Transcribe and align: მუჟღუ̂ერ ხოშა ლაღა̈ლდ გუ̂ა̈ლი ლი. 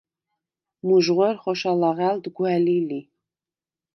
მუჟღუ̂ერ 0.85 1.35
ხოშა 1.41 1.71
ლაღა̈ლდ 1.81 2.25
გუ̂ა̈ლი 2.35 2.77
ლი. 2.87 2.99